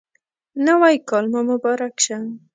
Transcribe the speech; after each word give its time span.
نوی 0.65 0.95
کال 1.09 1.25
مو 1.31 1.41
مبارک 1.49 1.93
شه 2.05 2.17